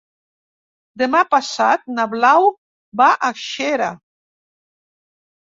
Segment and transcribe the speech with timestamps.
[1.01, 2.49] Demà passat na Blau
[3.03, 3.93] va a Xera.